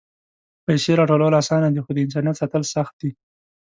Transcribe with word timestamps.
پېسې 0.65 0.91
راټولول 0.99 1.33
آسانه 1.41 1.67
دي، 1.73 1.79
خو 1.85 1.91
د 1.93 1.97
انسانیت 2.05 2.35
ساتل 2.41 2.63
سخت 2.73 2.93
دي. 3.01 3.11